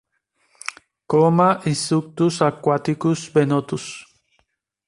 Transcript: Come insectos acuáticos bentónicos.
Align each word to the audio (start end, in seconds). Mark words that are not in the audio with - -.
Come 1.11 1.47
insectos 1.71 2.35
acuáticos 2.51 3.19
bentónicos. 3.35 3.83